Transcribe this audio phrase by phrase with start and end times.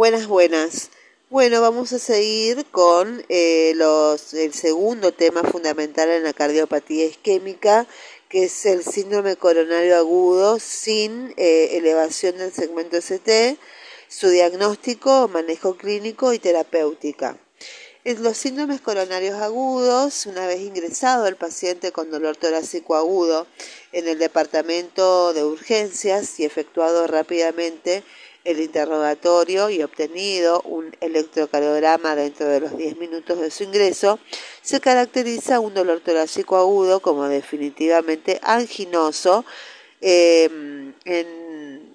[0.00, 0.88] Buenas, buenas.
[1.28, 7.86] Bueno, vamos a seguir con eh, los, el segundo tema fundamental en la cardiopatía isquémica,
[8.30, 13.58] que es el síndrome coronario agudo sin eh, elevación del segmento ST,
[14.08, 17.36] su diagnóstico, manejo clínico y terapéutica.
[18.02, 23.46] En los síndromes coronarios agudos, una vez ingresado el paciente con dolor torácico agudo
[23.92, 28.02] en el departamento de urgencias y efectuado rápidamente
[28.44, 34.18] el interrogatorio y obtenido un electrocardiograma dentro de los 10 minutos de su ingreso,
[34.62, 39.44] se caracteriza un dolor torácico agudo como definitivamente anginoso.
[40.00, 41.94] Em, en,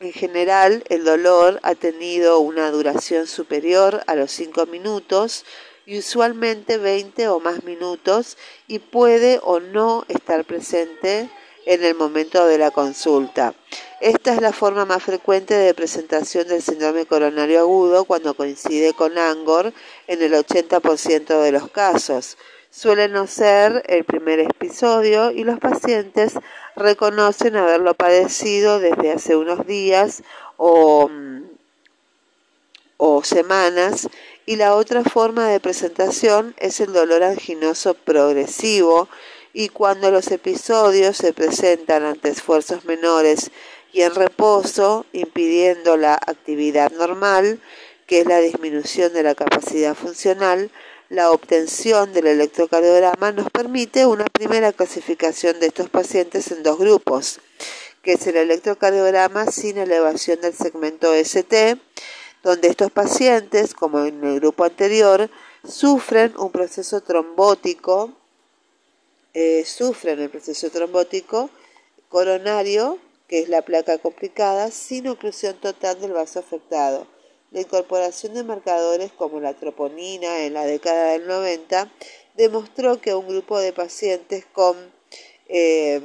[0.00, 5.44] en general, el dolor ha tenido una duración superior a los 5 minutos
[5.86, 11.28] y usualmente 20 o más minutos y puede o no estar presente
[11.66, 13.54] en el momento de la consulta.
[14.00, 19.18] Esta es la forma más frecuente de presentación del síndrome coronario agudo cuando coincide con
[19.18, 19.72] ANGOR
[20.06, 22.38] en el 80% de los casos.
[22.70, 26.34] Suele no ser el primer episodio y los pacientes
[26.76, 30.22] reconocen haberlo padecido desde hace unos días
[30.56, 31.10] o,
[32.96, 34.08] o semanas
[34.46, 39.08] y la otra forma de presentación es el dolor anginoso progresivo
[39.52, 43.50] y cuando los episodios se presentan ante esfuerzos menores
[43.92, 47.60] y en reposo, impidiendo la actividad normal,
[48.06, 50.70] que es la disminución de la capacidad funcional,
[51.08, 57.40] la obtención del electrocardiograma nos permite una primera clasificación de estos pacientes en dos grupos,
[58.02, 61.76] que es el electrocardiograma sin elevación del segmento ST,
[62.44, 65.28] donde estos pacientes, como en el grupo anterior,
[65.68, 68.19] sufren un proceso trombótico
[69.34, 71.50] eh, sufren el proceso trombótico
[72.08, 77.06] coronario, que es la placa complicada, sin oclusión total del vaso afectado.
[77.52, 81.90] La incorporación de marcadores como la troponina en la década del 90
[82.36, 84.76] demostró que un grupo de pacientes con
[85.48, 86.00] eh,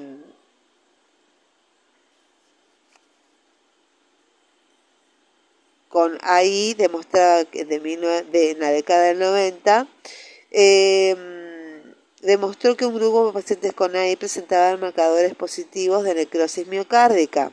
[5.95, 9.87] con AI demostraba que de, de, en la década del 90
[12.25, 17.51] demostró que un grupo de pacientes con AI presentaban marcadores positivos de necrosis miocárdica.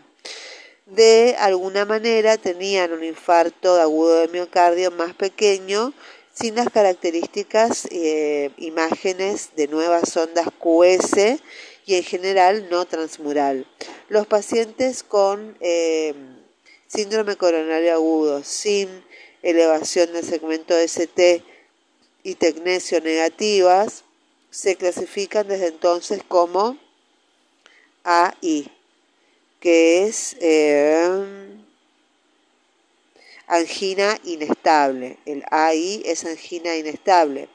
[0.86, 5.92] De alguna manera tenían un infarto agudo de miocardio más pequeño,
[6.32, 11.40] sin las características eh, imágenes de nuevas ondas QS
[11.84, 13.66] y en general no transmural.
[14.08, 16.14] Los pacientes con eh,
[16.86, 18.88] síndrome coronario agudo sin
[19.42, 21.44] elevación del segmento ST
[22.22, 24.04] y tecnesio negativas
[24.52, 26.76] se clasifican desde entonces como
[28.04, 28.70] AI,
[29.60, 31.58] que es eh,
[33.46, 35.18] angina inestable.
[35.24, 37.48] El AI es angina inestable.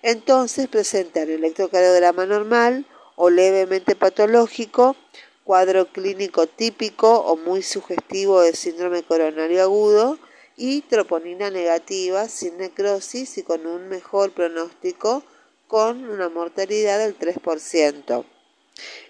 [0.00, 2.86] Entonces presenta el electrocardiograma normal
[3.16, 4.96] o levemente patológico,
[5.44, 10.18] cuadro clínico típico o muy sugestivo de síndrome coronario agudo
[10.56, 15.22] y troponina negativa sin necrosis y con un mejor pronóstico
[15.68, 18.24] con una mortalidad del 3%.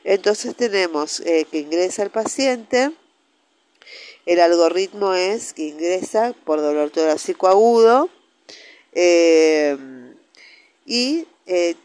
[0.05, 2.91] Entonces tenemos eh, que ingresa el paciente,
[4.27, 8.11] el algoritmo es que ingresa por dolor torácico agudo
[8.93, 9.77] eh,
[10.85, 11.77] y eh,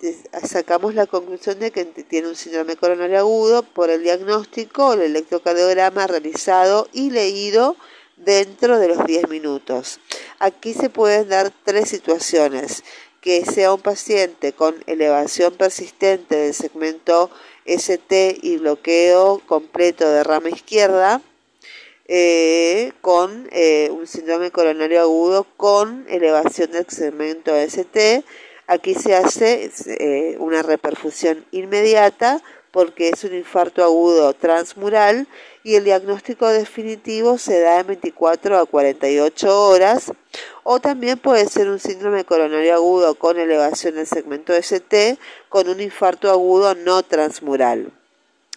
[0.45, 6.07] sacamos la conclusión de que tiene un síndrome coronario agudo por el diagnóstico, el electrocardiograma
[6.07, 7.77] realizado y leído
[8.17, 9.99] dentro de los 10 minutos.
[10.39, 12.83] Aquí se pueden dar tres situaciones
[13.23, 17.31] que sea un paciente con elevación persistente del segmento
[17.63, 21.21] ST y bloqueo completo de rama izquierda,
[22.09, 28.25] eh, con eh, un síndrome coronario agudo con elevación del segmento ST.
[28.67, 32.41] Aquí se hace eh, una reperfusión inmediata
[32.73, 35.27] porque es un infarto agudo transmural
[35.63, 40.11] y el diagnóstico definitivo se da en 24 a 48 horas
[40.63, 45.19] o también puede ser un síndrome coronario agudo con elevación del segmento ST
[45.49, 47.91] con un infarto agudo no transmural.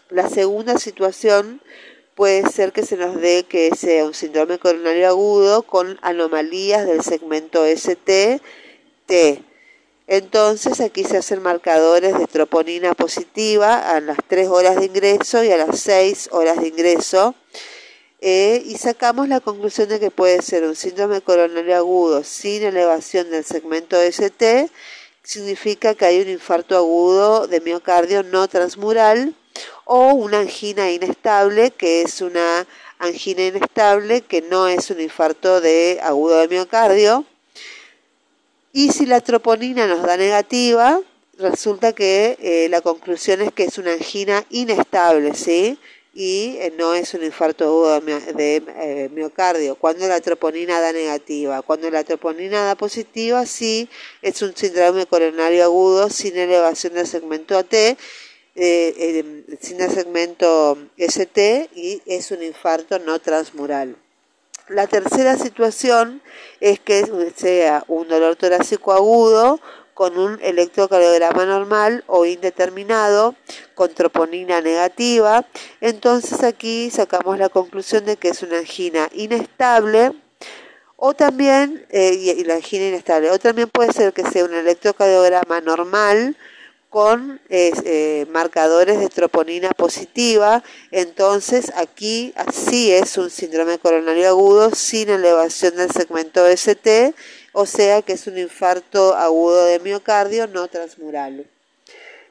[0.08, 1.60] La segunda situación
[2.14, 7.02] puede ser que se nos dé que sea un síndrome coronario agudo con anomalías del
[7.02, 8.40] segmento ST
[9.04, 9.44] T
[10.06, 15.50] entonces aquí se hacen marcadores de troponina positiva a las 3 horas de ingreso y
[15.50, 17.34] a las 6 horas de ingreso.
[18.20, 23.30] Eh, y sacamos la conclusión de que puede ser un síndrome coronario agudo sin elevación
[23.30, 24.70] del segmento ST,
[25.22, 29.34] significa que hay un infarto agudo de miocardio no transmural
[29.84, 32.66] o una angina inestable, que es una
[32.98, 37.24] angina inestable, que no es un infarto de agudo de miocardio.
[38.76, 41.00] Y si la troponina nos da negativa,
[41.38, 45.78] resulta que eh, la conclusión es que es una angina inestable, ¿sí?
[46.12, 49.76] Y eh, no es un infarto agudo de, eh, miocardio.
[49.76, 51.62] Cuando la troponina da negativa.
[51.62, 53.88] Cuando la troponina da positiva, sí,
[54.20, 57.74] es un síndrome coronario agudo sin elevación del segmento AT,
[58.54, 63.96] sin segmento ST y es un infarto no transmural.
[64.68, 66.20] La tercera situación
[66.60, 67.04] es que
[67.36, 69.60] sea un dolor torácico agudo
[69.94, 73.36] con un electrocardiograma normal o indeterminado
[73.74, 75.46] con troponina negativa.
[75.80, 80.12] Entonces aquí sacamos la conclusión de que es una angina inestable
[80.96, 85.60] o también, eh, y, la angina inestable, o también puede ser que sea un electrocardiograma
[85.60, 86.36] normal
[86.96, 95.10] con eh, marcadores de troponina positiva, entonces aquí así es un síndrome coronario agudo sin
[95.10, 97.14] elevación del segmento ST
[97.52, 101.46] o sea que es un infarto agudo de miocardio no transmural.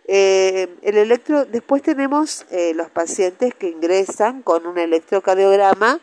[0.07, 5.99] Eh, el electro, después tenemos eh, los pacientes que ingresan con un electrocardiograma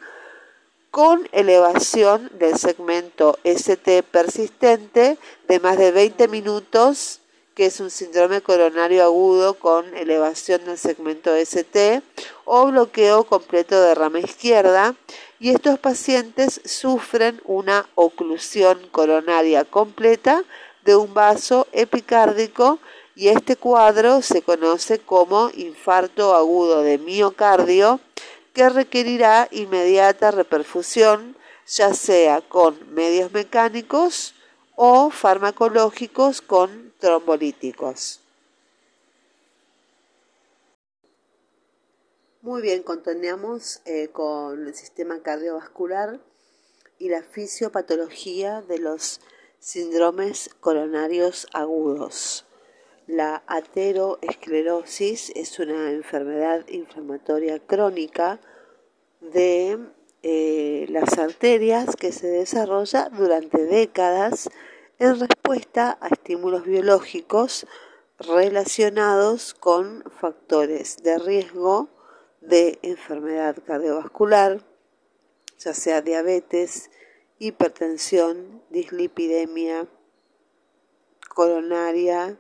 [0.93, 5.19] con elevación del segmento ST persistente
[5.49, 7.22] de más de 20 minutos,
[7.55, 12.03] que es un síndrome coronario agudo con elevación del segmento ST
[12.45, 14.95] o bloqueo completo de rama izquierda
[15.39, 20.45] y estos pacientes sufren una oclusión coronaria completa
[20.85, 22.79] de un vaso epicárdico
[23.15, 28.01] y este cuadro se conoce como infarto agudo de miocardio
[28.55, 34.35] que requerirá inmediata reperfusión ya sea con medios mecánicos
[34.84, 38.19] o farmacológicos con trombolíticos.
[42.40, 46.19] Muy bien, continuamos eh, con el sistema cardiovascular
[46.99, 49.20] y la fisiopatología de los
[49.61, 52.44] síndromes coronarios agudos.
[53.06, 58.40] La ateroesclerosis es una enfermedad inflamatoria crónica
[59.20, 59.79] de
[60.25, 64.50] eh, las arterias que se desarrolla durante décadas
[65.03, 67.67] en respuesta a estímulos biológicos
[68.21, 71.89] relacionados con factores de riesgo
[72.41, 74.65] de enfermedad cardiovascular,
[75.59, 76.93] ya sea diabetes,
[77.41, 79.89] hipertensión, dislipidemia
[81.35, 82.39] coronaria,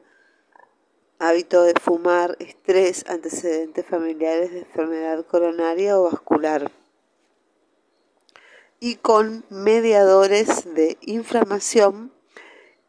[1.18, 6.70] hábito de fumar, estrés, antecedentes familiares de enfermedad coronaria o vascular
[8.78, 12.12] y con mediadores de inflamación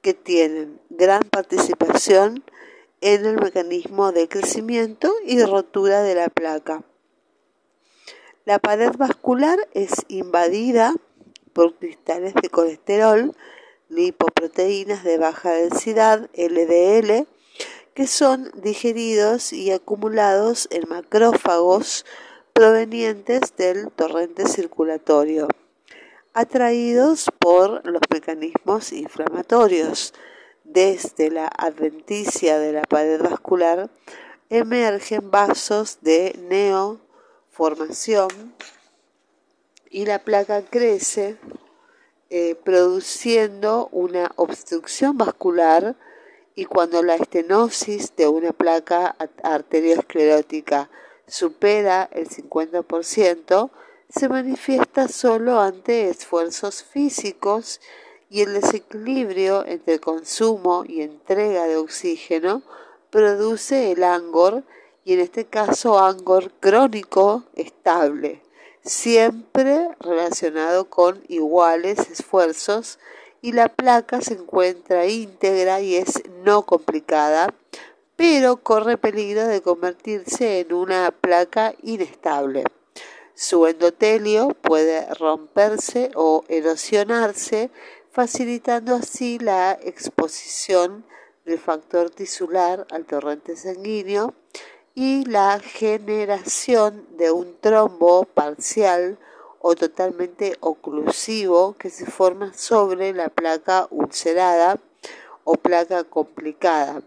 [0.04, 2.44] que tienen gran participación
[3.02, 6.84] en el mecanismo de crecimiento y rotura de la placa.
[8.46, 10.94] La pared vascular es invadida
[11.54, 13.34] por cristales de colesterol,
[13.88, 17.26] lipoproteínas de baja densidad, LDL,
[17.94, 22.06] que son digeridos y acumulados en macrófagos
[22.52, 25.48] provenientes del torrente circulatorio,
[26.34, 30.14] atraídos por los mecanismos inflamatorios.
[30.64, 33.90] Desde la adventicia de la pared vascular
[34.50, 37.00] emergen vasos de neo
[37.52, 38.30] formación
[39.90, 41.38] y la placa crece
[42.30, 45.96] eh, produciendo una obstrucción vascular
[46.56, 50.90] y cuando la estenosis de una placa arteriosclerótica
[51.28, 53.70] supera el 50%,
[54.16, 57.82] se manifiesta solo ante esfuerzos físicos
[58.30, 62.62] y el desequilibrio entre consumo y entrega de oxígeno
[63.10, 64.64] produce el angor
[65.04, 68.44] y en este caso angor crónico estable,
[68.84, 73.00] siempre relacionado con iguales esfuerzos
[73.42, 77.52] y la placa se encuentra íntegra y es no complicada,
[78.16, 82.64] pero corre peligro de convertirse en una placa inestable.
[83.36, 87.72] Su endotelio puede romperse o erosionarse,
[88.12, 91.04] facilitando así la exposición
[91.46, 94.34] del factor tisular al torrente sanguíneo
[94.94, 99.18] y la generación de un trombo parcial
[99.60, 104.80] o totalmente oclusivo que se forma sobre la placa ulcerada
[105.44, 107.02] o placa complicada.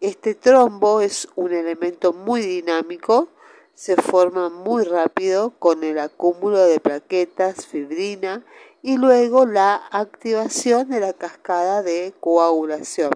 [0.00, 3.28] Este trombo es un elemento muy dinámico,
[3.76, 8.42] se forma muy rápido con el acúmulo de plaquetas, fibrina
[8.82, 13.12] y luego la activación de la cascada de coagulación.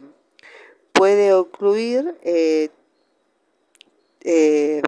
[0.92, 2.68] Puede ocluir eh,
[4.20, 4.82] eh,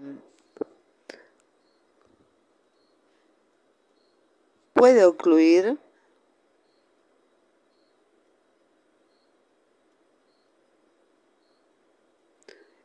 [4.74, 5.78] puede ocluir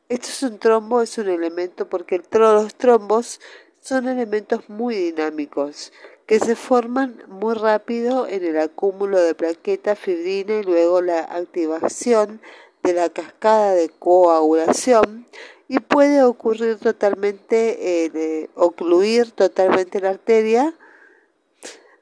[0.10, 3.42] Esto es un trombo, es un elemento porque los trombos
[3.82, 5.92] son elementos muy dinámicos
[6.26, 12.40] que se forman muy rápido en el acúmulo de plaqueta fibrina y luego la activación
[12.84, 15.28] de la cascada de coagulación
[15.68, 20.74] y puede ocurrir totalmente, eh, ocluir totalmente la arteria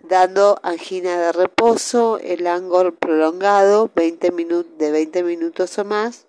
[0.01, 4.29] dando angina de reposo, el ángulo prolongado 20
[4.77, 6.27] de 20 minutos o más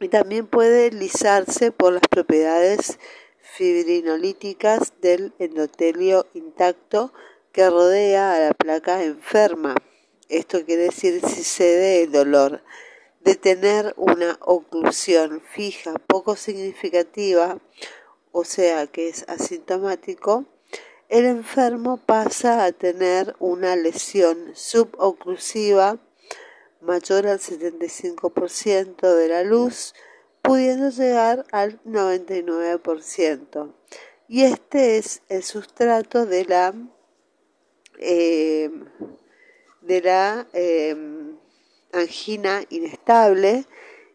[0.00, 2.98] y también puede lisarse por las propiedades
[3.40, 7.12] fibrinolíticas del endotelio intacto
[7.52, 9.74] que rodea a la placa enferma.
[10.28, 12.62] Esto quiere decir si cede el dolor.
[13.20, 17.58] De tener una oclusión fija poco significativa,
[18.30, 20.44] o sea que es asintomático,
[21.08, 25.98] el enfermo pasa a tener una lesión suboclusiva
[26.80, 29.94] mayor al 75% de la luz,
[30.42, 33.74] pudiendo llegar al 99%.
[34.28, 36.74] Y este es el sustrato de la,
[37.98, 38.84] em,
[39.82, 41.38] de la em,
[41.92, 43.66] angina inestable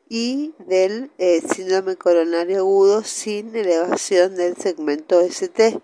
[0.09, 5.81] y del eh, síndrome coronario agudo sin elevación del segmento ST.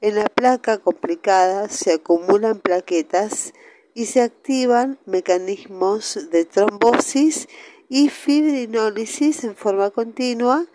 [0.00, 3.52] En la placa complicada se acumulan plaquetas
[3.96, 7.48] y se activan mecanismos de trombosis
[7.88, 10.66] y fibrinólisis en forma continua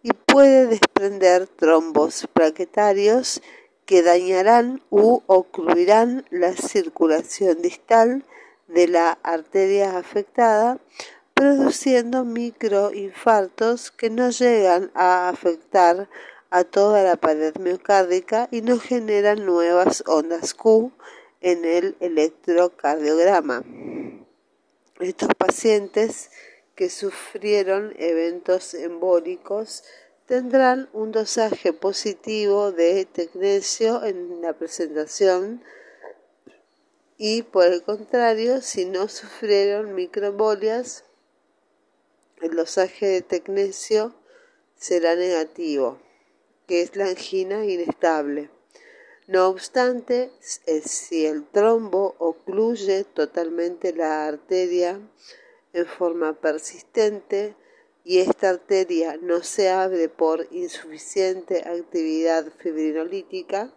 [0.00, 3.42] y puede desprender trombos plaquetarios
[3.84, 8.24] que dañarán u ocluirán la circulación distal
[8.68, 10.78] de la arteria afectada,
[11.34, 16.08] produciendo microinfartos que no llegan a afectar
[16.50, 20.92] a toda la pared miocárdica y no generan nuevas ondas Q
[21.40, 23.64] en el electrocardiograma.
[25.00, 26.30] Estos pacientes
[26.74, 29.84] que sufrieron eventos embólicos
[30.26, 35.62] tendrán un dosaje positivo de tecnecio en la presentación
[37.20, 41.04] y por el contrario, si no sufrieron microembolias,
[42.40, 44.14] el dosaje de tecnecio
[44.76, 45.98] será negativo,
[46.68, 48.50] que es la angina inestable.
[49.28, 54.98] No obstante, si el trombo ocluye totalmente la arteria
[55.74, 57.54] en forma persistente
[58.04, 63.70] y esta arteria no se abre por insuficiente actividad fibrinolítica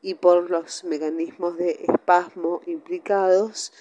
[0.00, 3.74] y por los mecanismos de espasmo implicados,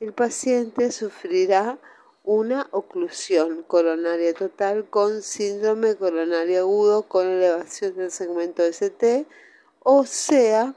[0.00, 1.78] el paciente sufrirá
[2.24, 9.26] una oclusión coronaria total con síndrome coronario agudo con elevación del segmento ST
[9.80, 10.74] o sea,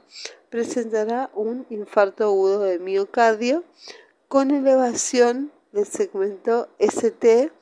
[0.50, 3.64] presentará un infarto agudo de miocardio
[4.28, 7.52] con elevación del segmento ST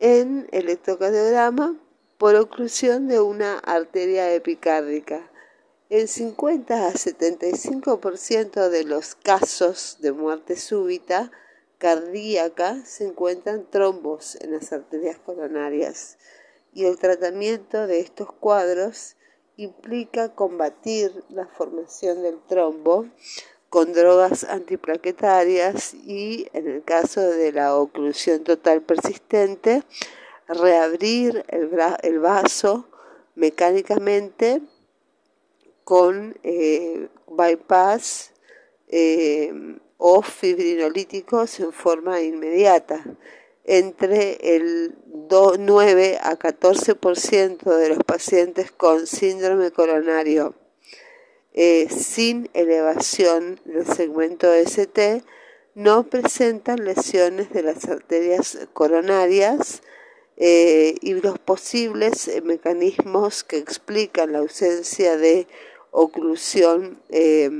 [0.00, 1.76] en electrocardiograma
[2.18, 5.30] por oclusión de una arteria epicárdica.
[5.90, 11.30] En 50 a 75% de los casos de muerte súbita
[11.78, 16.18] cardíaca se encuentran trombos en las arterias coronarias
[16.74, 19.16] y el tratamiento de estos cuadros
[19.58, 23.06] implica combatir la formación del trombo
[23.68, 29.82] con drogas antiplaquetarias y, en el caso de la oclusión total persistente,
[30.46, 32.88] reabrir el, vaso
[33.34, 34.62] mecánicamente
[35.82, 38.30] con eh, bypass
[38.86, 39.52] eh,
[39.96, 43.04] o fibrinolíticos en forma inmediata
[43.68, 44.96] entre el
[45.58, 50.54] 9 a 14% de los pacientes con síndrome coronario
[51.52, 55.22] eh, sin elevación del segmento ST
[55.74, 59.82] no presentan lesiones de las arterias coronarias
[60.38, 65.46] eh, y los posibles mecanismos que explican la ausencia de
[65.90, 67.50] oclusión eh,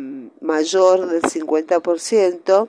[0.41, 2.69] mayor del 50%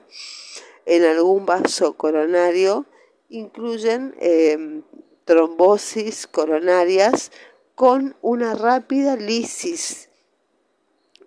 [0.84, 2.84] en algún vaso coronario
[3.30, 4.82] incluyen em,
[5.24, 7.32] trombosis coronarias
[7.74, 10.10] con una rápida lisis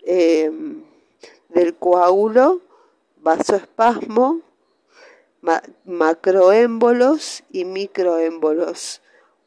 [0.06, 0.84] em,
[1.50, 2.62] del coágulo,
[3.18, 4.42] vasoespasmo,
[5.86, 9.02] macroémbolos y microémbolos,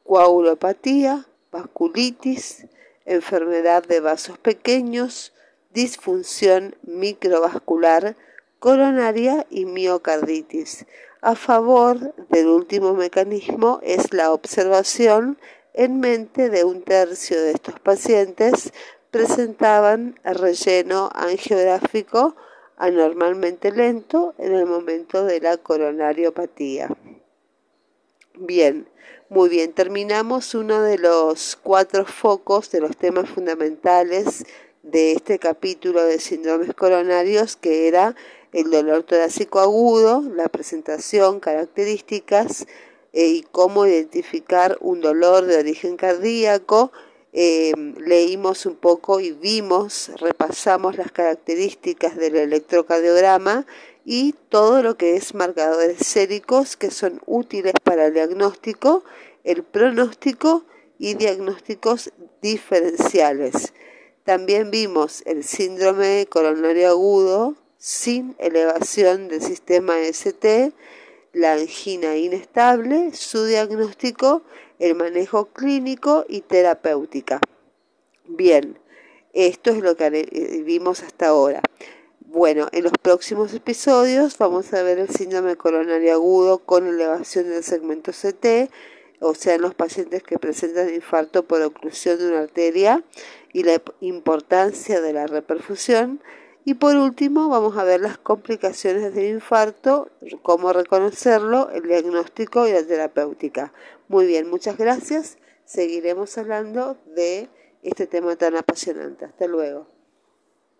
[0.05, 2.67] coagulopatía, vasculitis,
[3.05, 5.33] enfermedad de vasos pequeños,
[5.73, 8.17] disfunción microvascular
[8.59, 10.87] coronaria y miocarditis.
[11.26, 15.38] A favor del último mecanismo es la observación
[15.75, 18.73] en mente de un tercio de estos pacientes
[19.11, 22.37] presentaban relleno angiográfico
[22.76, 26.90] anormalmente lento en el momento de la coronariopatía.
[28.35, 28.88] Bien,
[29.28, 34.45] muy bien, terminamos uno de los cuatro focos de los temas fundamentales
[34.85, 38.14] de este capítulo de síndromes coronarios, que era
[38.59, 42.67] el dolor torácico agudo, la presentación, características
[43.13, 46.93] eh, y cómo identificar un dolor de origen cardíaco,
[47.39, 53.67] Em, leímos un poco y vimos, repasamos las características del electrocardiograma
[54.07, 59.05] y todo lo que es marcadores séricos que son útiles para el diagnóstico,
[59.45, 60.65] el pronóstico
[60.99, 62.11] y diagnósticos
[62.41, 63.75] diferenciales.
[64.25, 70.73] También vimos el síndrome coronario agudo sin elevación del sistema ST,
[71.33, 74.42] la angina inestable, su diagnóstico
[74.78, 77.40] el manejo clínico y terapéutica.
[78.26, 78.78] Bien,
[79.33, 81.62] esto es lo que eh, vimos hasta ahora.
[82.21, 87.62] Bueno, en los próximos episodios vamos a ver el síndrome coronario agudo con elevación del
[87.62, 88.71] segmento CT,
[89.21, 93.02] o sea, en los pacientes que presentan infarto por oclusión de una arteria
[93.52, 96.21] y la importancia de la reperfusión.
[96.68, 100.11] Y por último, vamos a ver las complicaciones del infarto,
[100.42, 103.73] cómo reconocerlo, el diagnóstico y la terapéutica.
[104.08, 105.38] Muy bien, muchas gracias.
[105.64, 107.49] Seguiremos hablando de
[107.85, 109.26] este tema tan apasionante.
[109.26, 109.96] Hasta luego.